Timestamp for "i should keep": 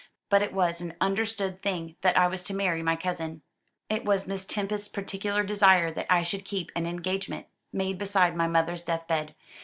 6.11-6.71